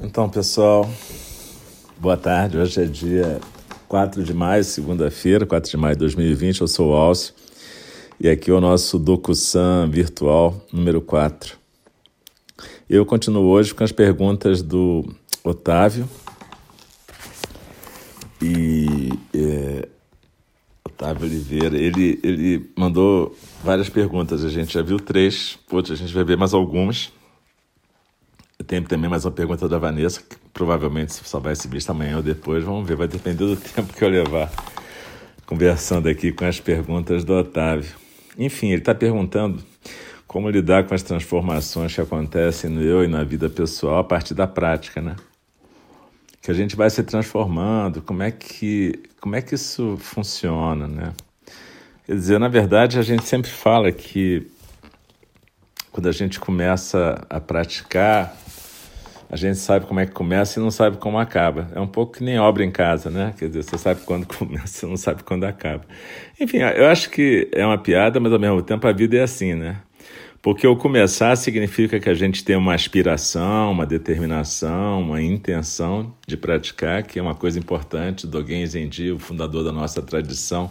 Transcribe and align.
Então, 0.00 0.28
pessoal, 0.28 0.90
boa 1.98 2.16
tarde. 2.16 2.58
Hoje 2.58 2.82
é 2.82 2.84
dia 2.84 3.40
4 3.86 4.24
de 4.24 4.34
maio, 4.34 4.64
segunda-feira, 4.64 5.46
4 5.46 5.70
de 5.70 5.76
maio 5.76 5.94
de 5.94 6.00
2020. 6.00 6.62
Eu 6.62 6.68
sou 6.68 6.90
o 6.90 6.94
Alcio 6.94 7.32
e 8.18 8.28
aqui 8.28 8.50
é 8.50 8.54
o 8.54 8.60
nosso 8.60 8.98
DocuSam 8.98 9.88
virtual 9.88 10.60
número 10.72 11.00
4. 11.00 11.56
Eu 12.90 13.06
continuo 13.06 13.44
hoje 13.44 13.72
com 13.72 13.84
as 13.84 13.92
perguntas 13.92 14.62
do 14.62 15.04
Otávio. 15.44 16.08
E 18.42 19.10
é, 19.32 19.88
Otávio 20.84 21.24
Oliveira, 21.24 21.78
ele, 21.78 22.18
ele 22.22 22.68
mandou 22.76 23.34
várias 23.62 23.88
perguntas. 23.88 24.44
A 24.44 24.48
gente 24.48 24.74
já 24.74 24.82
viu 24.82 24.98
três, 24.98 25.56
outras 25.70 25.98
a 25.98 26.02
gente 26.02 26.12
vai 26.12 26.24
ver 26.24 26.36
mais 26.36 26.52
algumas. 26.52 27.12
Tem 28.74 28.82
também 28.82 29.08
mais 29.08 29.24
uma 29.24 29.30
pergunta 29.30 29.68
da 29.68 29.78
Vanessa, 29.78 30.20
que 30.20 30.34
provavelmente 30.52 31.12
só 31.12 31.38
vai 31.38 31.54
se 31.54 31.68
vista 31.68 31.92
amanhã 31.92 32.16
ou 32.16 32.22
depois. 32.24 32.64
Vamos 32.64 32.84
ver, 32.88 32.96
vai 32.96 33.06
depender 33.06 33.44
do 33.44 33.54
tempo 33.70 33.92
que 33.92 34.02
eu 34.02 34.08
levar 34.08 34.50
conversando 35.46 36.08
aqui 36.08 36.32
com 36.32 36.44
as 36.44 36.58
perguntas 36.58 37.22
do 37.22 37.34
Otávio. 37.34 37.94
Enfim, 38.36 38.70
ele 38.70 38.80
está 38.80 38.92
perguntando 38.92 39.62
como 40.26 40.50
lidar 40.50 40.88
com 40.88 40.92
as 40.92 41.04
transformações 41.04 41.94
que 41.94 42.00
acontecem 42.00 42.68
no 42.68 42.82
eu 42.82 43.04
e 43.04 43.06
na 43.06 43.22
vida 43.22 43.48
pessoal 43.48 44.00
a 44.00 44.04
partir 44.04 44.34
da 44.34 44.48
prática, 44.48 45.00
né? 45.00 45.14
Que 46.42 46.50
a 46.50 46.54
gente 46.54 46.74
vai 46.74 46.90
se 46.90 47.04
transformando, 47.04 48.02
como 48.02 48.24
é 48.24 48.32
que, 48.32 49.04
como 49.20 49.36
é 49.36 49.40
que 49.40 49.54
isso 49.54 49.96
funciona, 50.00 50.88
né? 50.88 51.12
Quer 52.06 52.14
dizer, 52.16 52.40
na 52.40 52.48
verdade, 52.48 52.98
a 52.98 53.02
gente 53.02 53.24
sempre 53.24 53.52
fala 53.52 53.92
que 53.92 54.44
quando 55.92 56.08
a 56.08 56.12
gente 56.12 56.40
começa 56.40 57.24
a 57.30 57.40
praticar, 57.40 58.36
a 59.30 59.36
gente 59.36 59.58
sabe 59.58 59.86
como 59.86 60.00
é 60.00 60.06
que 60.06 60.12
começa 60.12 60.58
e 60.58 60.62
não 60.62 60.70
sabe 60.70 60.96
como 60.98 61.18
acaba. 61.18 61.68
É 61.74 61.80
um 61.80 61.86
pouco 61.86 62.14
que 62.14 62.24
nem 62.24 62.38
obra 62.38 62.64
em 62.64 62.70
casa, 62.70 63.10
né? 63.10 63.34
Quer 63.38 63.48
dizer, 63.48 63.62
você 63.62 63.78
sabe 63.78 64.02
quando 64.02 64.26
começa, 64.36 64.66
você 64.66 64.86
não 64.86 64.96
sabe 64.96 65.22
quando 65.22 65.44
acaba. 65.44 65.84
Enfim, 66.40 66.58
eu 66.58 66.86
acho 66.86 67.10
que 67.10 67.48
é 67.52 67.64
uma 67.64 67.78
piada, 67.78 68.20
mas 68.20 68.32
ao 68.32 68.38
mesmo 68.38 68.62
tempo 68.62 68.86
a 68.86 68.92
vida 68.92 69.16
é 69.16 69.22
assim, 69.22 69.54
né? 69.54 69.76
Porque 70.44 70.66
o 70.66 70.76
começar 70.76 71.34
significa 71.36 71.98
que 71.98 72.10
a 72.10 72.12
gente 72.12 72.44
tem 72.44 72.54
uma 72.54 72.74
aspiração, 72.74 73.72
uma 73.72 73.86
determinação, 73.86 75.00
uma 75.00 75.22
intenção 75.22 76.14
de 76.26 76.36
praticar, 76.36 77.02
que 77.02 77.18
é 77.18 77.22
uma 77.22 77.34
coisa 77.34 77.58
importante. 77.58 78.26
Dogen 78.26 78.66
Zenji, 78.66 79.10
o 79.10 79.18
fundador 79.18 79.64
da 79.64 79.72
nossa 79.72 80.02
tradição, 80.02 80.70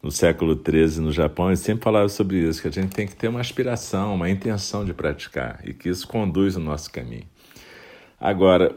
no 0.00 0.12
século 0.12 0.54
XIII 0.54 1.00
no 1.00 1.10
Japão, 1.10 1.48
ele 1.48 1.56
sempre 1.56 1.82
falava 1.82 2.08
sobre 2.08 2.38
isso, 2.38 2.62
que 2.62 2.68
a 2.68 2.70
gente 2.70 2.94
tem 2.94 3.06
que 3.06 3.16
ter 3.16 3.26
uma 3.26 3.40
aspiração, 3.40 4.14
uma 4.14 4.30
intenção 4.30 4.84
de 4.84 4.92
praticar 4.92 5.60
e 5.64 5.74
que 5.74 5.88
isso 5.88 6.06
conduz 6.06 6.54
o 6.56 6.60
nosso 6.60 6.92
caminho. 6.92 7.24
Agora, 8.20 8.74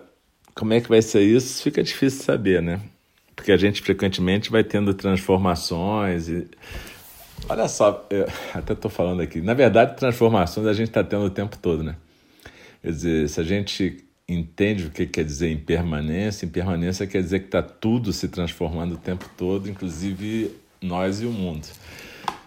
como 0.53 0.73
é 0.73 0.81
que 0.81 0.89
vai 0.89 1.01
ser 1.01 1.21
isso? 1.21 1.61
Fica 1.61 1.83
difícil 1.83 2.23
saber, 2.23 2.61
né? 2.61 2.81
Porque 3.35 3.51
a 3.51 3.57
gente 3.57 3.81
frequentemente 3.81 4.49
vai 4.49 4.63
tendo 4.63 4.93
transformações 4.93 6.27
e. 6.27 6.47
Olha 7.47 7.67
só, 7.67 8.07
até 8.53 8.73
estou 8.73 8.89
falando 8.89 9.21
aqui. 9.21 9.39
Na 9.39 9.53
verdade, 9.53 9.95
transformações 9.95 10.65
a 10.65 10.73
gente 10.73 10.87
está 10.87 11.03
tendo 11.03 11.25
o 11.25 11.29
tempo 11.29 11.57
todo, 11.57 11.83
né? 11.83 11.95
Quer 12.81 12.89
dizer, 12.89 13.29
se 13.29 13.39
a 13.39 13.43
gente 13.43 14.03
entende 14.27 14.87
o 14.87 14.89
que 14.89 15.05
quer 15.05 15.23
dizer 15.23 15.51
impermanência, 15.51 16.45
impermanência 16.45 17.07
quer 17.07 17.21
dizer 17.21 17.39
que 17.39 17.45
está 17.45 17.61
tudo 17.61 18.11
se 18.11 18.27
transformando 18.27 18.95
o 18.95 18.97
tempo 18.97 19.29
todo, 19.37 19.69
inclusive 19.69 20.51
nós 20.81 21.21
e 21.21 21.25
o 21.25 21.31
mundo. 21.31 21.67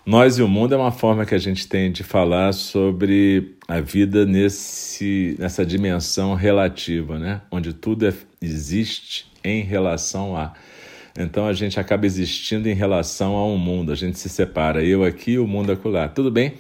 Nós 0.04 0.38
e 0.38 0.42
o 0.42 0.48
mundo 0.48 0.74
é 0.74 0.76
uma 0.76 0.90
forma 0.90 1.26
que 1.26 1.34
a 1.34 1.38
gente 1.38 1.68
tem 1.68 1.92
de 1.92 2.02
falar 2.02 2.52
sobre 2.52 3.54
a 3.68 3.80
vida 3.80 4.24
nesse, 4.24 5.36
nessa 5.38 5.64
dimensão 5.64 6.34
relativa, 6.34 7.18
né? 7.18 7.42
onde 7.50 7.72
tudo 7.72 8.06
é, 8.06 8.14
existe 8.40 9.26
em 9.44 9.62
relação 9.62 10.36
a. 10.36 10.54
Então 11.18 11.46
a 11.46 11.52
gente 11.52 11.78
acaba 11.78 12.06
existindo 12.06 12.68
em 12.68 12.74
relação 12.74 13.36
a 13.36 13.47
um 13.47 13.58
mundo, 13.58 13.92
a 13.92 13.94
gente 13.94 14.19
se 14.19 14.28
separa, 14.28 14.82
eu 14.82 15.04
aqui 15.04 15.38
o 15.38 15.47
mundo 15.47 15.70
acolá. 15.70 16.08
Tudo 16.08 16.30
bem 16.30 16.54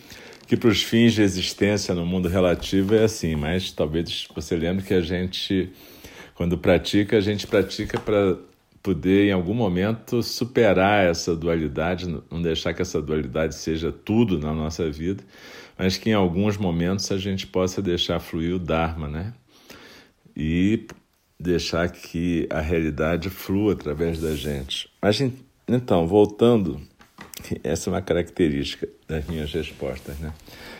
que 0.46 0.56
para 0.56 0.68
os 0.68 0.82
fins 0.82 1.14
de 1.14 1.22
existência 1.22 1.94
no 1.94 2.04
mundo 2.04 2.28
relativo 2.28 2.94
é 2.94 3.04
assim, 3.04 3.36
mas 3.36 3.70
talvez 3.70 4.26
você 4.34 4.56
lembre 4.56 4.84
que 4.84 4.92
a 4.92 5.00
gente, 5.00 5.70
quando 6.34 6.58
pratica, 6.58 7.16
a 7.16 7.20
gente 7.20 7.46
pratica 7.46 7.98
para 8.00 8.36
poder 8.82 9.28
em 9.28 9.32
algum 9.32 9.54
momento 9.54 10.22
superar 10.22 11.04
essa 11.04 11.36
dualidade, 11.36 12.08
não 12.30 12.40
deixar 12.40 12.72
que 12.72 12.82
essa 12.82 13.00
dualidade 13.00 13.54
seja 13.54 13.92
tudo 13.92 14.38
na 14.38 14.52
nossa 14.54 14.90
vida, 14.90 15.22
mas 15.78 15.96
que 15.96 16.10
em 16.10 16.14
alguns 16.14 16.56
momentos 16.56 17.10
a 17.12 17.18
gente 17.18 17.46
possa 17.46 17.82
deixar 17.82 18.20
fluir 18.20 18.54
o 18.54 18.58
Dharma, 18.58 19.08
né? 19.08 19.34
E 20.36 20.86
deixar 21.38 21.88
que 21.90 22.46
a 22.50 22.60
realidade 22.60 23.30
flua 23.30 23.72
através 23.72 24.20
da 24.20 24.34
gente. 24.34 24.90
Mas 25.00 25.20
então, 25.68 26.06
voltando, 26.06 26.80
essa 27.62 27.88
é 27.88 27.92
uma 27.92 28.02
característica 28.02 28.88
das 29.08 29.26
minhas 29.26 29.52
respostas, 29.52 30.18
né? 30.18 30.32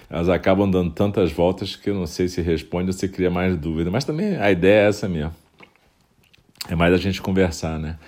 Elas 0.09 0.29
acabam 0.29 0.69
dando 0.69 0.91
tantas 0.91 1.31
voltas 1.31 1.77
que 1.77 1.89
eu 1.89 1.95
não 1.95 2.07
sei 2.07 2.29
se 2.29 2.43
responde 2.43 2.89
ou 2.89 2.93
se 2.93 3.09
cria 3.09 3.31
mais 3.31 3.57
dúvida, 3.57 3.91
mas 3.91 4.05
também 4.05 4.37
a 4.37 4.51
ideia 4.51 4.87
é 4.87 4.89
essa 4.89 5.09
mesmo. 5.09 5.35
É 6.71 6.77
mais 6.77 6.95
a 6.95 6.97
gente 6.97 7.21
conversar, 7.21 7.81
né? 7.81 7.99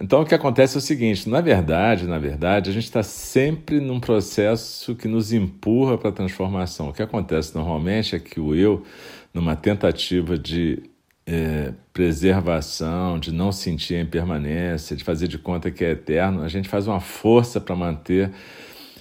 Então 0.00 0.22
o 0.22 0.24
que 0.24 0.34
acontece 0.34 0.76
é 0.76 0.78
o 0.78 0.80
seguinte, 0.80 1.28
na 1.28 1.40
verdade, 1.40 2.06
na 2.06 2.18
verdade, 2.18 2.70
a 2.70 2.72
gente 2.72 2.84
está 2.84 3.02
sempre 3.02 3.78
num 3.78 4.00
processo 4.00 4.94
que 4.94 5.06
nos 5.06 5.32
empurra 5.32 5.98
para 5.98 6.08
a 6.08 6.12
transformação. 6.12 6.88
O 6.88 6.92
que 6.94 7.02
acontece 7.02 7.54
normalmente 7.54 8.16
é 8.16 8.18
que 8.18 8.40
o 8.40 8.54
eu, 8.54 8.84
numa 9.34 9.54
tentativa 9.54 10.38
de 10.38 10.82
é, 11.26 11.74
preservação, 11.92 13.18
de 13.18 13.30
não 13.32 13.52
sentir 13.52 13.96
a 13.96 14.00
impermanência, 14.00 14.96
de 14.96 15.04
fazer 15.04 15.28
de 15.28 15.36
conta 15.36 15.70
que 15.70 15.84
é 15.84 15.90
eterno, 15.90 16.42
a 16.42 16.48
gente 16.48 16.68
faz 16.68 16.86
uma 16.86 17.00
força 17.00 17.60
para 17.60 17.76
manter 17.76 18.30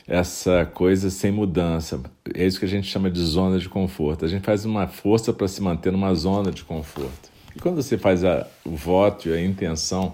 essa 0.07 0.65
coisa 0.65 1.09
sem 1.09 1.31
mudança. 1.31 2.01
É 2.33 2.45
isso 2.45 2.59
que 2.59 2.65
a 2.65 2.69
gente 2.69 2.87
chama 2.87 3.09
de 3.09 3.21
zona 3.21 3.59
de 3.59 3.69
conforto. 3.69 4.25
A 4.25 4.27
gente 4.27 4.43
faz 4.43 4.65
uma 4.65 4.87
força 4.87 5.31
para 5.31 5.47
se 5.47 5.61
manter 5.61 5.91
numa 5.91 6.13
zona 6.15 6.51
de 6.51 6.63
conforto. 6.63 7.36
E 7.57 7.59
quando 7.59 7.81
você 7.81 7.97
faz 7.97 8.23
a, 8.23 8.45
o 8.63 8.75
voto 8.75 9.29
e 9.29 9.33
a 9.33 9.41
intenção, 9.41 10.13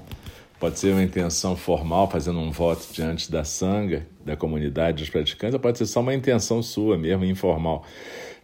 pode 0.61 0.79
ser 0.79 0.93
uma 0.93 1.03
intenção 1.03 1.57
formal, 1.57 2.09
fazendo 2.09 2.39
um 2.39 2.49
voto 2.51 2.87
diante 2.93 3.29
da 3.29 3.43
sanga, 3.43 4.07
da 4.25 4.37
comunidade 4.37 4.99
dos 4.99 5.09
praticantes, 5.09 5.53
ou 5.53 5.59
pode 5.59 5.77
ser 5.77 5.85
só 5.85 5.99
uma 5.99 6.13
intenção 6.13 6.63
sua 6.63 6.97
mesmo, 6.97 7.25
informal, 7.25 7.85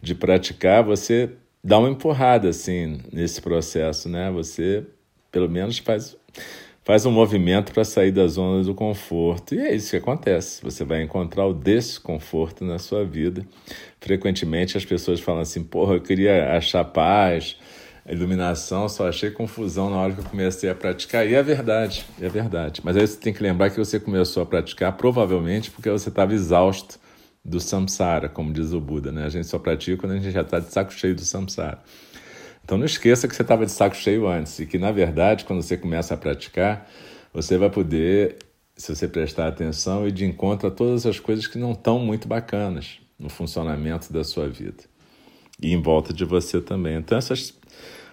de 0.02 0.14
praticar, 0.14 0.84
você 0.84 1.30
dá 1.64 1.78
uma 1.78 1.88
empurrada 1.88 2.50
assim 2.50 3.00
nesse 3.10 3.40
processo, 3.40 4.06
né? 4.06 4.30
Você 4.32 4.84
pelo 5.32 5.48
menos 5.48 5.78
faz 5.78 6.14
faz 6.84 7.06
um 7.06 7.10
movimento 7.10 7.72
para 7.72 7.84
sair 7.84 8.10
da 8.10 8.26
zona 8.26 8.62
do 8.62 8.74
conforto. 8.74 9.54
E 9.54 9.60
é 9.60 9.74
isso 9.74 9.90
que 9.90 9.96
acontece. 9.96 10.62
Você 10.62 10.84
vai 10.84 11.02
encontrar 11.02 11.46
o 11.46 11.54
desconforto 11.54 12.64
na 12.66 12.78
sua 12.78 13.02
vida. 13.02 13.46
Frequentemente 13.98 14.76
as 14.76 14.84
pessoas 14.84 15.20
falam 15.20 15.40
assim: 15.40 15.64
"Porra, 15.64 15.94
eu 15.94 16.02
queria 16.02 16.54
achar 16.54 16.84
paz, 16.84 17.56
a 18.04 18.12
iluminação, 18.12 18.88
só 18.88 19.08
achei 19.08 19.30
confusão 19.30 19.90
na 19.90 19.96
hora 19.96 20.12
que 20.12 20.20
eu 20.20 20.24
comecei 20.24 20.70
a 20.70 20.74
praticar. 20.74 21.26
E 21.26 21.34
é 21.34 21.42
verdade, 21.42 22.04
é 22.20 22.28
verdade. 22.28 22.80
Mas 22.82 22.96
aí 22.96 23.06
você 23.06 23.16
tem 23.16 23.32
que 23.32 23.42
lembrar 23.42 23.70
que 23.70 23.78
você 23.78 24.00
começou 24.00 24.42
a 24.42 24.46
praticar 24.46 24.96
provavelmente 24.96 25.70
porque 25.70 25.90
você 25.90 26.08
estava 26.08 26.32
exausto 26.32 26.98
do 27.44 27.60
samsara, 27.60 28.28
como 28.28 28.52
diz 28.52 28.72
o 28.72 28.80
Buda, 28.80 29.12
né? 29.12 29.24
A 29.24 29.28
gente 29.28 29.46
só 29.46 29.58
pratica 29.58 29.96
quando 29.96 30.12
a 30.12 30.16
gente 30.16 30.30
já 30.30 30.42
está 30.42 30.58
de 30.58 30.70
saco 30.72 30.92
cheio 30.92 31.14
do 31.14 31.22
samsara. 31.22 31.78
Então 32.64 32.78
não 32.78 32.84
esqueça 32.84 33.26
que 33.26 33.34
você 33.34 33.42
estava 33.42 33.66
de 33.66 33.72
saco 33.72 33.96
cheio 33.96 34.28
antes 34.28 34.58
e 34.58 34.66
que, 34.66 34.78
na 34.78 34.92
verdade, 34.92 35.44
quando 35.44 35.62
você 35.62 35.76
começa 35.76 36.14
a 36.14 36.16
praticar, 36.16 36.88
você 37.32 37.56
vai 37.58 37.70
poder, 37.70 38.38
se 38.76 38.94
você 38.94 39.08
prestar 39.08 39.48
atenção, 39.48 40.06
ir 40.06 40.12
de 40.12 40.24
encontro 40.24 40.68
a 40.68 40.70
todas 40.70 41.06
as 41.06 41.18
coisas 41.18 41.46
que 41.46 41.58
não 41.58 41.72
estão 41.72 41.98
muito 41.98 42.28
bacanas 42.28 42.98
no 43.18 43.28
funcionamento 43.28 44.12
da 44.12 44.22
sua 44.22 44.48
vida 44.48 44.90
e 45.62 45.72
em 45.72 45.80
volta 45.80 46.12
de 46.12 46.24
você 46.24 46.60
também. 46.60 46.96
Então, 46.96 47.18
essas 47.18 47.54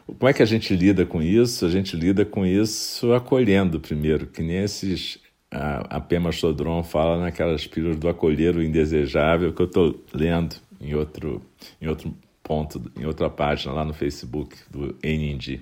como 0.06 0.30
é 0.30 0.34
que 0.34 0.42
a 0.42 0.46
gente 0.46 0.74
lida 0.74 1.06
com 1.06 1.22
isso? 1.22 1.66
A 1.66 1.70
gente 1.70 1.96
lida 1.96 2.24
com 2.24 2.46
isso 2.46 3.12
acolhendo 3.14 3.80
primeiro, 3.80 4.26
que 4.26 4.42
nem 4.42 4.64
esses 4.64 5.20
a, 5.52 5.98
a 5.98 6.02
Pema 6.02 6.32
Chodron 6.32 6.84
fala 6.84 7.20
naquelas 7.20 7.68
pílulas 7.68 7.98
do 7.98 8.08
acolher 8.08 8.56
o 8.56 8.64
indesejável 8.64 9.54
que 9.54 9.62
eu 9.62 9.66
estou 9.66 10.00
lendo 10.14 10.56
em 10.80 10.94
outro, 10.94 11.42
em 11.82 11.88
outro 11.88 12.14
ponto, 12.44 12.82
em 12.98 13.06
outra 13.06 13.30
página 13.30 13.74
lá 13.74 13.84
no 13.84 13.94
Facebook 13.94 14.56
do 14.70 14.96
NND. 15.04 15.62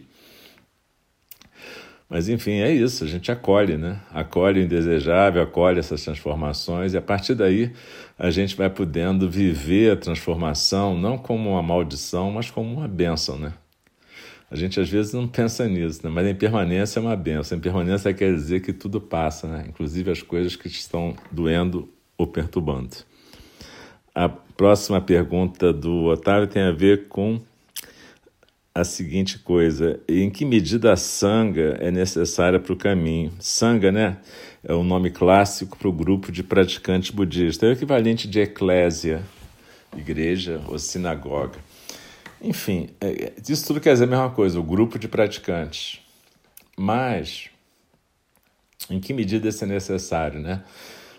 Mas 2.09 2.29
enfim, 2.29 2.59
é 2.59 2.71
isso, 2.71 3.03
a 3.03 3.07
gente 3.07 3.31
acolhe, 3.31 3.77
né? 3.77 3.99
Acolhe 4.13 4.59
o 4.59 4.63
indesejável, 4.63 5.41
acolhe 5.41 5.79
essas 5.79 6.03
transformações 6.03 6.93
e 6.93 6.97
a 6.97 7.01
partir 7.01 7.33
daí 7.33 7.71
a 8.17 8.29
gente 8.29 8.55
vai 8.55 8.69
podendo 8.69 9.29
viver 9.29 9.91
a 9.91 9.95
transformação 9.95 10.95
não 10.95 11.17
como 11.17 11.51
uma 11.51 11.63
maldição, 11.63 12.31
mas 12.31 12.51
como 12.51 12.71
uma 12.71 12.87
bênção, 12.87 13.37
né? 13.37 13.53
A 14.49 14.55
gente 14.55 14.79
às 14.79 14.87
vezes 14.87 15.11
não 15.13 15.27
pensa 15.27 15.67
nisso, 15.67 16.01
né? 16.03 16.09
mas 16.09 16.27
a 16.27 16.29
impermanência 16.29 16.99
é 16.99 17.01
uma 17.01 17.15
benção. 17.15 17.55
A 17.55 17.59
impermanência 17.59 18.13
quer 18.13 18.31
dizer 18.33 18.61
que 18.61 18.71
tudo 18.71 19.01
passa, 19.01 19.47
né? 19.47 19.65
inclusive 19.67 20.11
as 20.11 20.21
coisas 20.21 20.55
que 20.55 20.67
estão 20.67 21.15
doendo 21.31 21.89
ou 22.17 22.27
perturbando. 22.27 22.95
A 24.13 24.29
próxima 24.29 25.01
pergunta 25.01 25.73
do 25.73 26.05
Otávio 26.05 26.47
tem 26.47 26.61
a 26.61 26.71
ver 26.71 27.07
com 27.07 27.41
a 28.75 28.83
seguinte 28.83 29.39
coisa: 29.39 30.01
em 30.07 30.29
que 30.29 30.43
medida 30.43 30.91
a 30.91 30.97
sanga 30.97 31.77
é 31.79 31.89
necessária 31.89 32.59
para 32.59 32.73
o 32.73 32.75
caminho? 32.75 33.31
Sanga, 33.39 33.89
né? 33.89 34.17
É 34.61 34.73
o 34.73 34.83
nome 34.83 35.09
clássico 35.09 35.77
para 35.77 35.87
o 35.87 35.93
grupo 35.93 36.31
de 36.31 36.43
praticantes 36.43 37.11
budistas. 37.11 37.63
É 37.63 37.71
o 37.71 37.73
equivalente 37.73 38.27
de 38.27 38.41
eclésia, 38.41 39.23
igreja 39.95 40.61
ou 40.67 40.77
sinagoga. 40.77 41.57
Enfim, 42.41 42.89
é, 42.99 43.31
isso 43.47 43.65
tudo 43.65 43.79
quer 43.79 43.93
dizer 43.93 44.03
a 44.03 44.07
mesma 44.07 44.29
coisa, 44.29 44.59
o 44.59 44.63
grupo 44.63 44.99
de 44.99 45.07
praticantes. 45.07 46.01
Mas, 46.77 47.49
em 48.89 48.99
que 48.99 49.13
medida 49.13 49.47
isso 49.47 49.63
é 49.63 49.67
necessário, 49.67 50.41
né? 50.41 50.61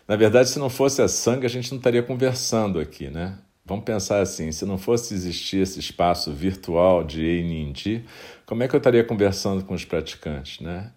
Na 0.07 0.15
verdade, 0.15 0.51
se 0.51 0.59
não 0.59 0.69
fosse 0.69 1.01
a 1.01 1.09
sanga, 1.09 1.47
a 1.47 1.51
gente 1.51 1.71
não 1.71 1.79
estaria 1.79 2.03
conversando 2.03 2.79
aqui, 2.79 3.09
né? 3.09 3.39
Vamos 3.67 3.85
pensar 3.85 4.21
assim: 4.21 4.53
se 4.53 4.65
não 4.65 4.79
fosse 4.79 5.13
existir 5.13 5.59
esse 5.59 5.81
espaço 5.81 6.33
virtual 6.33 7.03
de 7.03 7.25
Einindi, 7.25 8.05
como 8.47 8.63
é 8.63 8.69
que 8.69 8.75
eu 8.75 8.79
estaria 8.79 9.03
conversando 9.03 9.65
com 9.65 9.75
os 9.75 9.85
praticantes, 9.85 10.61
né? 10.61 10.93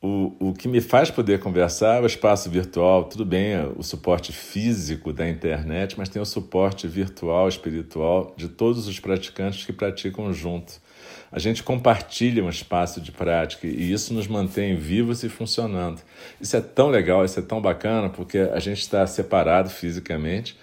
O, 0.00 0.50
o 0.50 0.52
que 0.52 0.68
me 0.68 0.82
faz 0.82 1.10
poder 1.10 1.40
conversar 1.40 1.96
é 1.96 2.00
o 2.02 2.06
espaço 2.06 2.50
virtual, 2.50 3.04
tudo 3.04 3.24
bem, 3.24 3.56
o 3.74 3.82
suporte 3.82 4.32
físico 4.32 5.14
da 5.14 5.26
internet, 5.26 5.96
mas 5.96 6.10
tem 6.10 6.20
o 6.20 6.26
suporte 6.26 6.86
virtual, 6.86 7.48
espiritual 7.48 8.34
de 8.36 8.48
todos 8.48 8.86
os 8.86 9.00
praticantes 9.00 9.64
que 9.64 9.72
praticam 9.72 10.30
junto. 10.30 10.74
A 11.32 11.38
gente 11.38 11.62
compartilha 11.62 12.44
um 12.44 12.50
espaço 12.50 13.00
de 13.00 13.10
prática 13.10 13.66
e 13.66 13.92
isso 13.92 14.12
nos 14.12 14.28
mantém 14.28 14.76
vivos 14.76 15.24
e 15.24 15.30
funcionando. 15.30 16.02
Isso 16.38 16.54
é 16.54 16.60
tão 16.60 16.90
legal, 16.90 17.24
isso 17.24 17.40
é 17.40 17.42
tão 17.42 17.60
bacana, 17.60 18.10
porque 18.10 18.38
a 18.38 18.60
gente 18.60 18.80
está 18.82 19.06
separado 19.06 19.70
fisicamente, 19.70 20.54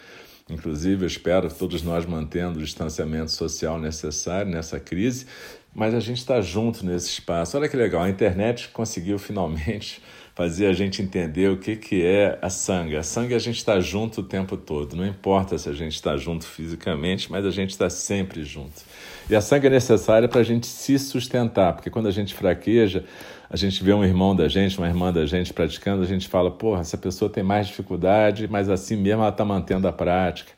Inclusive, 0.52 1.04
eu 1.04 1.08
espero 1.08 1.50
todos 1.50 1.82
nós 1.82 2.06
mantendo 2.06 2.60
o 2.60 2.64
distanciamento 2.64 3.32
social 3.32 3.80
necessário 3.80 4.52
nessa 4.52 4.80
crise, 4.80 5.26
mas 5.74 5.94
a 5.94 6.00
gente 6.00 6.18
está 6.18 6.42
junto 6.42 6.86
nesse 6.86 7.08
espaço. 7.10 7.58
Olha 7.58 7.70
que 7.70 7.78
legal, 7.78 8.04
a 8.04 8.10
internet 8.10 8.68
conseguiu 8.70 9.18
finalmente 9.18 10.02
fazer 10.42 10.66
a 10.66 10.74
gente 10.74 11.04
entender 11.04 11.52
o 11.52 11.58
que, 11.58 11.76
que 11.76 12.04
é 12.04 12.40
a 12.42 12.50
sangue. 12.50 12.96
A 12.96 13.04
sangue 13.04 13.36
a 13.36 13.40
gente 13.40 13.58
está 13.58 13.80
junto 13.80 14.22
o 14.22 14.24
tempo 14.24 14.58
todo, 14.58 14.96
não 14.96 15.06
importa 15.06 15.56
se 15.56 15.70
a 15.70 15.74
gente 15.74 15.94
está 15.94 16.18
junto 16.18 16.48
fisicamente, 16.48 17.32
mas 17.32 17.46
a 17.46 17.52
gente 17.52 17.70
está 17.70 17.92
sempre 17.92 18.44
junto. 18.44 18.82
E 19.30 19.36
a 19.36 19.40
sangue 19.40 19.68
é 19.68 19.70
necessária 19.70 20.28
para 20.28 20.42
a 20.42 20.44
gente 20.44 20.66
se 20.66 20.98
sustentar, 20.98 21.74
porque 21.74 21.92
quando 21.92 22.08
a 22.08 22.12
gente 22.12 22.34
fraqueja, 22.34 23.06
a 23.48 23.56
gente 23.56 23.84
vê 23.84 23.94
um 23.94 24.04
irmão 24.04 24.36
da 24.36 24.48
gente, 24.48 24.80
uma 24.80 24.88
irmã 24.88 25.14
da 25.14 25.28
gente 25.28 25.54
praticando, 25.54 26.02
a 26.02 26.08
gente 26.08 26.28
fala, 26.28 26.50
porra, 26.50 26.82
essa 26.82 26.98
pessoa 26.98 27.30
tem 27.30 27.44
mais 27.44 27.68
dificuldade, 27.68 28.48
mas 28.50 28.68
assim 28.68 28.96
mesmo 28.96 29.22
ela 29.22 29.30
está 29.30 29.46
mantendo 29.46 29.88
a 29.88 29.94
prática. 29.94 30.54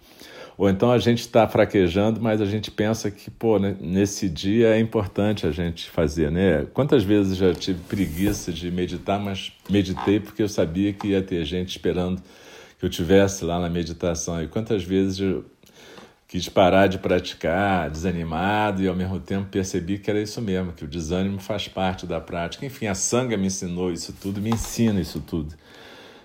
Ou 0.57 0.69
então 0.69 0.91
a 0.91 0.99
gente 0.99 1.19
está 1.19 1.47
fraquejando, 1.47 2.21
mas 2.21 2.39
a 2.39 2.45
gente 2.45 2.69
pensa 2.69 3.09
que, 3.09 3.31
pô, 3.31 3.57
né, 3.57 3.75
nesse 3.81 4.29
dia 4.29 4.75
é 4.75 4.79
importante 4.79 5.47
a 5.47 5.51
gente 5.51 5.89
fazer, 5.89 6.31
né? 6.31 6.65
Quantas 6.73 7.03
vezes 7.03 7.37
já 7.37 7.53
tive 7.53 7.79
preguiça 7.81 8.51
de 8.51 8.69
meditar, 8.69 9.19
mas 9.19 9.51
meditei 9.69 10.19
porque 10.19 10.43
eu 10.43 10.49
sabia 10.49 10.93
que 10.93 11.07
ia 11.07 11.21
ter 11.21 11.43
gente 11.43 11.69
esperando 11.69 12.21
que 12.77 12.85
eu 12.85 12.89
tivesse 12.89 13.43
lá 13.43 13.59
na 13.59 13.69
meditação. 13.69 14.43
E 14.43 14.47
quantas 14.47 14.83
vezes 14.83 15.19
eu 15.19 15.45
quis 16.27 16.49
parar 16.49 16.87
de 16.87 16.97
praticar, 16.97 17.89
desanimado, 17.91 18.81
e 18.81 18.87
ao 18.87 18.95
mesmo 18.95 19.19
tempo 19.19 19.49
percebi 19.49 19.99
que 19.99 20.09
era 20.09 20.19
isso 20.19 20.41
mesmo, 20.41 20.73
que 20.73 20.83
o 20.83 20.87
desânimo 20.87 21.39
faz 21.39 21.67
parte 21.67 22.07
da 22.07 22.19
prática. 22.19 22.65
Enfim, 22.65 22.87
a 22.87 22.95
sanga 22.95 23.37
me 23.37 23.47
ensinou 23.47 23.91
isso 23.91 24.13
tudo, 24.19 24.41
me 24.41 24.49
ensina 24.49 24.99
isso 24.99 25.19
tudo. 25.21 25.53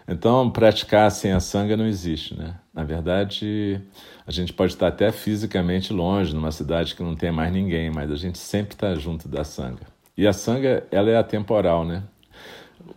Então, 0.08 0.50
praticar 0.50 1.10
sem 1.10 1.32
a 1.32 1.40
sanga 1.40 1.76
não 1.76 1.86
existe, 1.86 2.34
né? 2.34 2.54
Na 2.78 2.84
verdade, 2.84 3.80
a 4.24 4.30
gente 4.30 4.52
pode 4.52 4.72
estar 4.72 4.86
até 4.86 5.10
fisicamente 5.10 5.92
longe, 5.92 6.32
numa 6.32 6.52
cidade 6.52 6.94
que 6.94 7.02
não 7.02 7.16
tem 7.16 7.32
mais 7.32 7.52
ninguém, 7.52 7.90
mas 7.90 8.08
a 8.08 8.14
gente 8.14 8.38
sempre 8.38 8.74
está 8.74 8.94
junto 8.94 9.28
da 9.28 9.42
sanga. 9.42 9.82
E 10.16 10.28
a 10.28 10.32
sanga, 10.32 10.86
ela 10.92 11.10
é 11.10 11.16
atemporal, 11.16 11.84
né? 11.84 12.04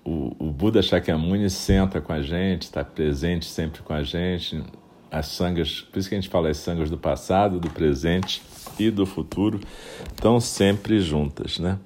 O, 0.06 0.36
o 0.38 0.52
Buda 0.52 0.84
Shakyamuni 0.84 1.50
senta 1.50 2.00
com 2.00 2.14
a 2.14 2.22
gente, 2.22 2.62
está 2.62 2.84
presente 2.84 3.46
sempre 3.46 3.82
com 3.82 3.92
a 3.92 4.04
gente, 4.04 4.64
as 5.10 5.26
sangas, 5.26 5.82
por 5.82 5.98
isso 5.98 6.08
que 6.08 6.14
a 6.14 6.22
gente 6.22 6.30
fala 6.30 6.50
as 6.50 6.58
sangas 6.58 6.92
do 6.92 6.98
passado, 7.00 7.60
do 7.60 7.72
presente 7.72 8.44
e 8.78 8.92
do 8.92 9.08
futuro, 9.08 9.60
estão 10.14 10.40
sempre 10.40 11.00
juntas, 11.00 11.58
né? 11.58 11.80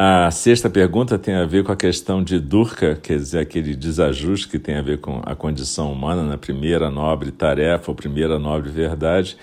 A 0.00 0.30
sexta 0.30 0.70
pergunta 0.70 1.18
tem 1.18 1.34
a 1.34 1.44
ver 1.44 1.64
com 1.64 1.72
a 1.72 1.76
questão 1.76 2.22
de 2.22 2.38
Durka, 2.38 2.94
quer 2.94 3.16
dizer, 3.16 3.40
aquele 3.40 3.74
desajuste 3.74 4.46
que 4.46 4.56
tem 4.56 4.76
a 4.76 4.82
ver 4.82 5.00
com 5.00 5.20
a 5.26 5.34
condição 5.34 5.92
humana 5.92 6.22
na 6.22 6.38
primeira 6.38 6.88
nobre 6.88 7.32
tarefa, 7.32 7.90
ou 7.90 7.96
primeira 7.96 8.38
nobre 8.38 8.70
verdade, 8.70 9.36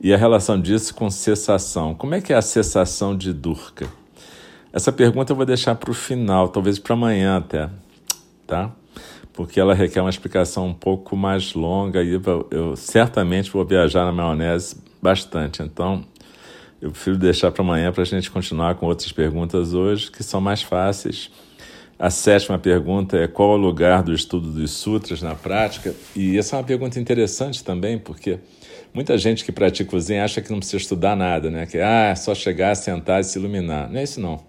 e 0.00 0.12
a 0.12 0.16
relação 0.16 0.60
disso 0.60 0.92
com 0.96 1.08
cessação. 1.08 1.94
Como 1.94 2.14
é 2.14 2.20
que 2.20 2.32
é 2.32 2.36
a 2.36 2.42
cessação 2.42 3.16
de 3.16 3.32
Durka? 3.32 3.86
Essa 4.72 4.90
pergunta 4.90 5.30
eu 5.30 5.36
vou 5.36 5.46
deixar 5.46 5.76
para 5.76 5.92
o 5.92 5.94
final, 5.94 6.48
talvez 6.48 6.76
para 6.80 6.94
amanhã 6.94 7.36
até, 7.36 7.70
tá? 8.48 8.72
porque 9.32 9.58
ela 9.58 9.74
requer 9.74 10.00
uma 10.00 10.10
explicação 10.10 10.66
um 10.66 10.74
pouco 10.74 11.16
mais 11.16 11.54
longa 11.54 12.02
e 12.02 12.20
eu 12.50 12.76
certamente 12.76 13.50
vou 13.50 13.64
viajar 13.64 14.04
na 14.04 14.12
maionese 14.12 14.76
bastante. 15.00 15.62
Então, 15.62 16.04
eu 16.80 16.90
prefiro 16.90 17.18
deixar 17.18 17.50
para 17.50 17.62
amanhã 17.62 17.92
para 17.92 18.02
a 18.02 18.06
gente 18.06 18.30
continuar 18.30 18.74
com 18.76 18.86
outras 18.86 19.12
perguntas 19.12 19.74
hoje, 19.74 20.10
que 20.10 20.22
são 20.22 20.40
mais 20.40 20.62
fáceis. 20.62 21.30
A 21.98 22.08
sétima 22.08 22.58
pergunta 22.58 23.18
é 23.18 23.28
qual 23.28 23.52
é 23.52 23.54
o 23.54 23.56
lugar 23.58 24.02
do 24.02 24.14
estudo 24.14 24.50
dos 24.50 24.70
sutras 24.70 25.20
na 25.20 25.34
prática? 25.34 25.94
E 26.16 26.38
essa 26.38 26.56
é 26.56 26.58
uma 26.58 26.64
pergunta 26.64 26.98
interessante 26.98 27.62
também, 27.62 27.98
porque 27.98 28.38
muita 28.94 29.18
gente 29.18 29.44
que 29.44 29.52
pratica 29.52 29.94
o 29.94 30.00
Zen 30.00 30.20
acha 30.20 30.40
que 30.40 30.50
não 30.50 30.58
precisa 30.58 30.78
estudar 30.78 31.14
nada, 31.14 31.50
né? 31.50 31.66
Que 31.66 31.78
ah, 31.78 32.08
é 32.10 32.14
só 32.14 32.34
chegar, 32.34 32.74
sentar 32.74 33.20
e 33.20 33.24
se 33.24 33.38
iluminar. 33.38 33.90
Não 33.90 34.00
é 34.00 34.02
isso 34.02 34.18
não. 34.18 34.42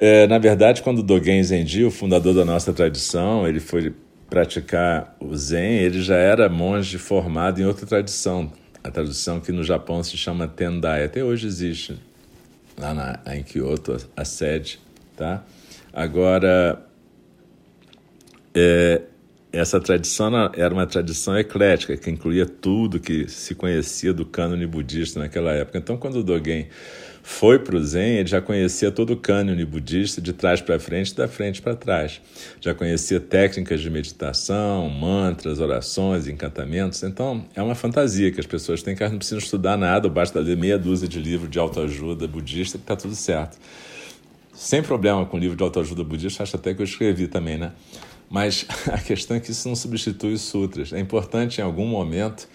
É, 0.00 0.26
na 0.26 0.38
verdade, 0.38 0.82
quando 0.82 1.04
Dogen 1.04 1.40
Zenji, 1.42 1.84
o 1.84 1.90
fundador 1.90 2.34
da 2.34 2.44
nossa 2.44 2.72
tradição, 2.72 3.46
ele 3.46 3.60
foi 3.60 3.94
praticar 4.28 5.16
o 5.20 5.36
Zen, 5.36 5.78
ele 5.78 6.02
já 6.02 6.16
era 6.16 6.48
monge 6.48 6.98
formado 6.98 7.60
em 7.60 7.64
outra 7.64 7.86
tradição, 7.86 8.52
a 8.82 8.90
tradição 8.90 9.40
que 9.40 9.52
no 9.52 9.62
Japão 9.62 10.02
se 10.02 10.16
chama 10.16 10.46
Tendai, 10.46 11.04
até 11.04 11.22
hoje 11.22 11.46
existe 11.46 11.98
lá 12.78 12.94
na, 12.94 13.20
em 13.34 13.42
Kyoto 13.42 13.96
a, 14.16 14.22
a 14.22 14.24
sede, 14.24 14.78
tá? 15.16 15.44
Agora, 15.92 16.84
é, 18.54 19.02
essa 19.52 19.80
tradição 19.80 20.30
era 20.54 20.72
uma 20.72 20.86
tradição 20.86 21.38
eclética, 21.38 21.96
que 21.96 22.10
incluía 22.10 22.44
tudo 22.44 23.00
que 23.00 23.28
se 23.28 23.54
conhecia 23.54 24.12
do 24.12 24.26
cânone 24.26 24.66
budista 24.66 25.20
naquela 25.20 25.52
época. 25.52 25.78
Então, 25.78 25.96
quando 25.96 26.16
o 26.16 26.22
Dogen 26.22 26.68
foi 27.22 27.58
para 27.58 27.76
o 27.76 27.84
Zen, 27.84 28.18
ele 28.18 28.28
já 28.28 28.40
conhecia 28.40 28.90
todo 28.90 29.12
o 29.12 29.16
cânone 29.16 29.64
budista 29.64 30.20
de 30.20 30.32
trás 30.32 30.60
para 30.60 30.78
frente, 30.78 31.14
da 31.14 31.28
frente 31.28 31.60
para 31.60 31.74
trás. 31.74 32.20
Já 32.60 32.74
conhecia 32.74 33.20
técnicas 33.20 33.80
de 33.80 33.90
meditação, 33.90 34.88
mantras, 34.88 35.60
orações, 35.60 36.26
encantamentos. 36.26 37.02
Então, 37.02 37.44
é 37.54 37.62
uma 37.62 37.74
fantasia 37.74 38.30
que 38.30 38.40
as 38.40 38.46
pessoas 38.46 38.82
têm 38.82 38.94
que 38.94 39.02
elas 39.02 39.12
não 39.12 39.18
precisam 39.18 39.38
estudar 39.38 39.76
nada, 39.76 40.08
basta 40.08 40.40
ler 40.40 40.56
meia 40.56 40.78
dúzia 40.78 41.08
de 41.08 41.18
livros 41.18 41.50
de 41.50 41.58
autoajuda 41.58 42.26
budista 42.26 42.78
que 42.78 42.84
está 42.84 42.96
tudo 42.96 43.14
certo. 43.14 43.58
Sem 44.58 44.82
problema 44.82 45.24
com 45.24 45.38
livro 45.38 45.56
de 45.56 45.62
autoajuda 45.62 46.02
budista, 46.02 46.42
acho 46.42 46.56
até 46.56 46.74
que 46.74 46.82
eu 46.82 46.84
escrevi 46.84 47.28
também, 47.28 47.56
né? 47.56 47.70
Mas 48.28 48.66
a 48.92 48.98
questão 48.98 49.36
é 49.36 49.40
que 49.40 49.52
isso 49.52 49.68
não 49.68 49.76
substitui 49.76 50.32
os 50.32 50.40
sutras. 50.40 50.92
É 50.92 50.98
importante, 50.98 51.60
em 51.60 51.64
algum 51.64 51.86
momento, 51.86 52.48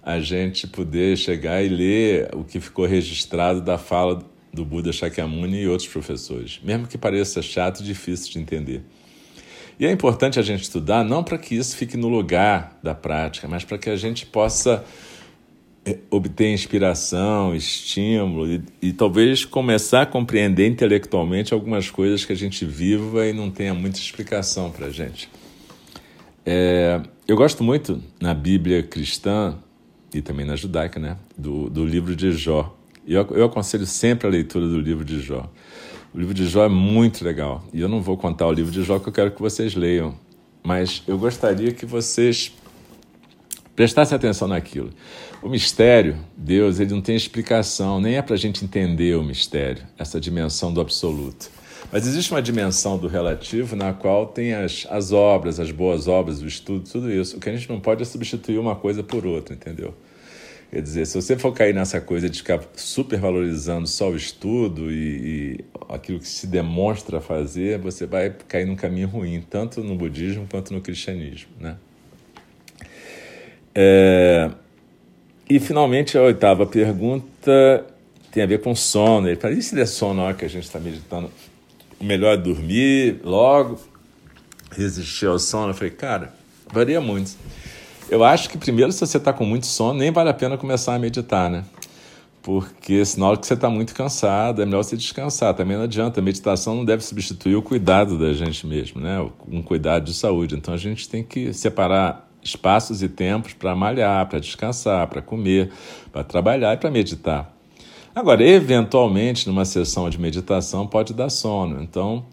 a 0.00 0.20
gente 0.20 0.68
poder 0.68 1.16
chegar 1.16 1.60
e 1.60 1.68
ler 1.68 2.30
o 2.32 2.44
que 2.44 2.60
ficou 2.60 2.86
registrado 2.86 3.60
da 3.60 3.76
fala 3.76 4.24
do 4.54 4.64
Buda 4.64 4.92
Shakyamuni 4.92 5.62
e 5.62 5.68
outros 5.68 5.88
professores, 5.88 6.60
mesmo 6.62 6.86
que 6.86 6.96
pareça 6.96 7.42
chato 7.42 7.80
e 7.80 7.82
difícil 7.82 8.34
de 8.34 8.38
entender. 8.38 8.84
E 9.80 9.84
é 9.84 9.90
importante 9.90 10.38
a 10.38 10.42
gente 10.42 10.62
estudar 10.62 11.04
não 11.04 11.24
para 11.24 11.38
que 11.38 11.56
isso 11.56 11.76
fique 11.76 11.96
no 11.96 12.06
lugar 12.06 12.78
da 12.84 12.94
prática, 12.94 13.48
mas 13.48 13.64
para 13.64 13.78
que 13.78 13.90
a 13.90 13.96
gente 13.96 14.26
possa 14.26 14.84
obter 16.10 16.52
inspiração, 16.52 17.54
estímulo 17.54 18.46
e, 18.46 18.62
e, 18.82 18.92
talvez 18.92 19.44
começar 19.44 20.02
a 20.02 20.06
compreender 20.06 20.66
intelectualmente 20.66 21.54
algumas 21.54 21.90
coisas 21.90 22.24
que 22.24 22.32
a 22.32 22.36
gente 22.36 22.64
viva 22.64 23.26
e 23.26 23.32
não 23.32 23.50
tenha 23.50 23.74
muita 23.74 23.98
explicação 23.98 24.70
para 24.70 24.86
a 24.86 24.90
gente. 24.90 25.28
É, 26.44 27.00
eu 27.26 27.36
gosto 27.36 27.62
muito 27.62 28.02
na 28.20 28.32
Bíblia 28.32 28.82
cristã 28.82 29.56
e 30.14 30.22
também 30.22 30.46
na 30.46 30.56
judaica, 30.56 30.98
né? 30.98 31.16
Do, 31.36 31.68
do 31.68 31.84
livro 31.84 32.16
de 32.16 32.32
Jó. 32.32 32.74
Eu, 33.06 33.26
eu 33.30 33.44
aconselho 33.44 33.86
sempre 33.86 34.26
a 34.26 34.30
leitura 34.30 34.66
do 34.66 34.80
livro 34.80 35.04
de 35.04 35.20
Jó. 35.20 35.50
O 36.14 36.18
livro 36.18 36.34
de 36.34 36.46
Jó 36.46 36.64
é 36.64 36.68
muito 36.68 37.24
legal. 37.24 37.62
E 37.72 37.80
eu 37.80 37.88
não 37.88 38.00
vou 38.00 38.16
contar 38.16 38.46
o 38.46 38.52
livro 38.52 38.72
de 38.72 38.82
Jó 38.82 38.98
que 38.98 39.08
eu 39.08 39.12
quero 39.12 39.30
que 39.30 39.40
vocês 39.40 39.74
leiam. 39.74 40.14
Mas 40.62 41.02
eu 41.06 41.18
gostaria 41.18 41.72
que 41.72 41.86
vocês 41.86 42.52
prestassem 43.78 44.16
atenção 44.16 44.48
naquilo. 44.48 44.90
O 45.40 45.48
mistério, 45.48 46.16
Deus, 46.36 46.80
ele 46.80 46.90
não 46.90 47.00
tem 47.00 47.14
explicação, 47.14 48.00
nem 48.00 48.16
é 48.16 48.22
para 48.22 48.34
a 48.34 48.36
gente 48.36 48.64
entender 48.64 49.16
o 49.16 49.22
mistério, 49.22 49.84
essa 49.96 50.20
dimensão 50.20 50.72
do 50.72 50.80
absoluto. 50.80 51.48
Mas 51.92 52.04
existe 52.04 52.32
uma 52.32 52.42
dimensão 52.42 52.98
do 52.98 53.06
relativo 53.06 53.76
na 53.76 53.92
qual 53.92 54.26
tem 54.26 54.52
as, 54.52 54.84
as 54.90 55.12
obras, 55.12 55.60
as 55.60 55.70
boas 55.70 56.08
obras, 56.08 56.42
o 56.42 56.46
estudo, 56.48 56.90
tudo 56.90 57.08
isso. 57.08 57.36
O 57.36 57.40
que 57.40 57.48
a 57.48 57.52
gente 57.56 57.68
não 57.68 57.78
pode 57.78 58.02
é 58.02 58.04
substituir 58.04 58.58
uma 58.58 58.74
coisa 58.74 59.04
por 59.04 59.24
outra, 59.24 59.54
entendeu? 59.54 59.94
Quer 60.72 60.82
dizer, 60.82 61.06
se 61.06 61.14
você 61.14 61.38
for 61.38 61.52
cair 61.52 61.72
nessa 61.72 62.00
coisa 62.00 62.28
de 62.28 62.36
ficar 62.36 62.60
super 62.74 63.20
valorizando 63.20 63.86
só 63.86 64.10
o 64.10 64.16
estudo 64.16 64.90
e, 64.90 64.96
e 64.96 65.64
aquilo 65.88 66.18
que 66.18 66.26
se 66.26 66.48
demonstra 66.48 67.20
fazer, 67.20 67.78
você 67.78 68.06
vai 68.06 68.34
cair 68.48 68.66
num 68.66 68.74
caminho 68.74 69.06
ruim, 69.06 69.40
tanto 69.48 69.84
no 69.84 69.94
budismo 69.94 70.48
quanto 70.50 70.74
no 70.74 70.80
cristianismo. 70.80 71.52
Né? 71.60 71.76
É... 73.80 74.50
E 75.48 75.60
finalmente 75.60 76.18
a 76.18 76.22
oitava 76.22 76.66
pergunta 76.66 77.86
tem 78.32 78.42
a 78.42 78.46
ver 78.46 78.60
com 78.60 78.74
sono. 78.74 79.28
Ele 79.28 79.36
fala: 79.36 79.54
e 79.54 79.62
se 79.62 79.72
der 79.72 79.86
sono 79.86 80.14
na 80.14 80.24
hora 80.24 80.34
que 80.34 80.44
a 80.44 80.48
gente 80.48 80.64
está 80.64 80.80
meditando? 80.80 81.30
O 82.00 82.04
melhor 82.04 82.34
é 82.34 82.36
dormir 82.36 83.20
logo, 83.22 83.78
resistir 84.72 85.26
ao 85.26 85.38
sono? 85.38 85.70
Eu 85.70 85.74
falei, 85.74 85.92
cara, 85.92 86.34
varia 86.72 87.00
muito. 87.00 87.36
Eu 88.10 88.24
acho 88.24 88.50
que 88.50 88.58
primeiro, 88.58 88.90
se 88.90 88.98
você 88.98 89.16
está 89.16 89.32
com 89.32 89.44
muito 89.44 89.66
sono, 89.66 90.00
nem 90.00 90.10
vale 90.10 90.30
a 90.30 90.34
pena 90.34 90.58
começar 90.58 90.96
a 90.96 90.98
meditar, 90.98 91.48
né? 91.48 91.64
Porque 92.42 93.04
senão 93.04 93.36
que 93.36 93.46
você 93.46 93.54
está 93.54 93.70
muito 93.70 93.94
cansado, 93.94 94.60
é 94.60 94.66
melhor 94.66 94.82
você 94.82 94.96
descansar. 94.96 95.54
Também 95.54 95.76
não 95.76 95.84
adianta, 95.84 96.18
a 96.18 96.22
meditação 96.22 96.74
não 96.74 96.84
deve 96.84 97.04
substituir 97.04 97.54
o 97.54 97.62
cuidado 97.62 98.18
da 98.18 98.32
gente 98.32 98.66
mesmo, 98.66 99.00
né? 99.00 99.24
Um 99.46 99.62
cuidado 99.62 100.04
de 100.04 100.14
saúde. 100.14 100.56
Então 100.56 100.74
a 100.74 100.78
gente 100.78 101.08
tem 101.08 101.22
que 101.22 101.52
separar 101.52 102.27
espaços 102.48 103.02
e 103.02 103.08
tempos 103.08 103.52
para 103.52 103.74
malhar, 103.74 104.26
para 104.28 104.38
descansar, 104.38 105.06
para 105.06 105.22
comer, 105.22 105.70
para 106.12 106.24
trabalhar 106.24 106.74
e 106.74 106.76
para 106.76 106.90
meditar. 106.90 107.54
Agora, 108.14 108.44
eventualmente, 108.44 109.46
numa 109.46 109.64
sessão 109.64 110.10
de 110.10 110.18
meditação 110.18 110.86
pode 110.86 111.14
dar 111.14 111.30
sono. 111.30 111.82
Então, 111.82 112.24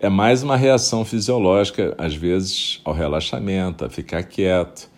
é 0.00 0.08
mais 0.08 0.42
uma 0.42 0.56
reação 0.56 1.04
fisiológica, 1.04 1.94
às 1.98 2.14
vezes, 2.14 2.80
ao 2.84 2.94
relaxamento, 2.94 3.84
a 3.84 3.90
ficar 3.90 4.22
quieto. 4.24 4.88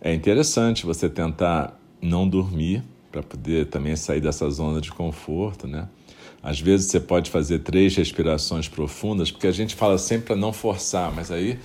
É 0.00 0.14
interessante 0.14 0.86
você 0.86 1.08
tentar 1.08 1.78
não 2.00 2.28
dormir 2.28 2.82
para 3.10 3.22
poder 3.22 3.66
também 3.66 3.96
sair 3.96 4.20
dessa 4.20 4.48
zona 4.48 4.80
de 4.80 4.90
conforto, 4.90 5.66
né? 5.66 5.88
Às 6.42 6.60
vezes 6.60 6.90
você 6.90 7.00
pode 7.00 7.30
fazer 7.30 7.60
três 7.60 7.96
respirações 7.96 8.68
profundas, 8.68 9.30
porque 9.30 9.46
a 9.46 9.52
gente 9.52 9.74
fala 9.74 9.96
sempre 9.96 10.26
para 10.26 10.36
não 10.36 10.52
forçar, 10.52 11.10
mas 11.10 11.30
aí 11.30 11.58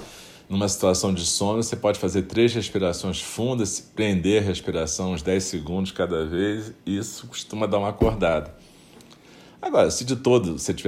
numa 0.50 0.68
situação 0.68 1.14
de 1.14 1.26
sono 1.26 1.62
você 1.62 1.76
pode 1.76 2.00
fazer 2.00 2.24
três 2.24 2.52
respirações 2.54 3.22
fundas, 3.22 3.80
prender 3.80 4.42
a 4.42 4.46
respiração 4.46 5.14
uns 5.14 5.22
10 5.22 5.44
segundos 5.44 5.92
cada 5.92 6.26
vez, 6.26 6.74
e 6.86 6.98
isso 6.98 7.28
costuma 7.28 7.68
dar 7.68 7.78
uma 7.78 7.90
acordada. 7.90 8.52
Agora, 9.62 9.92
se 9.92 10.04
de 10.04 10.16
todo 10.16 10.58
você 10.58 10.74
tiver 10.74 10.88